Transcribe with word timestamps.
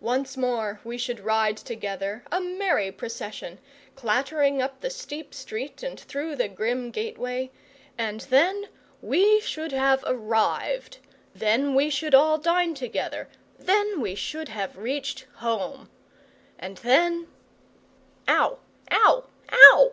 Once 0.00 0.38
more 0.38 0.80
we 0.84 0.96
should 0.96 1.20
ride 1.20 1.54
together, 1.58 2.24
a 2.32 2.40
merry 2.40 2.90
procession, 2.90 3.58
clattering 3.94 4.62
up 4.62 4.80
the 4.80 4.88
steep 4.88 5.34
street 5.34 5.82
and 5.82 6.00
through 6.00 6.34
the 6.34 6.48
grim 6.48 6.90
gateway; 6.90 7.50
and 7.98 8.22
then 8.30 8.70
we 9.02 9.38
should 9.38 9.72
have 9.72 10.02
arrived, 10.06 10.96
then 11.34 11.74
we 11.74 11.90
should 11.90 12.14
all 12.14 12.38
dine 12.38 12.72
together, 12.74 13.28
then 13.58 14.00
we 14.00 14.14
should 14.14 14.48
have 14.48 14.78
reached 14.78 15.26
home! 15.44 15.90
And 16.58 16.78
then 16.78 17.26
OW! 18.26 18.58
OW! 18.90 19.24
OW! 19.52 19.92